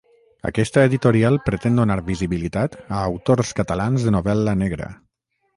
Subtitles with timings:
[0.49, 4.91] Aquesta editorial pretén donar visibilitat a autors catalans de novel·la negra.